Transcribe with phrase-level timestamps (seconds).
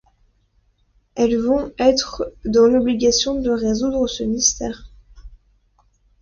[1.13, 4.89] Elles vont êtres dans l'obligation de résoudre ce mystère.